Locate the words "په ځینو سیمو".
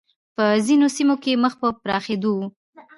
0.35-1.15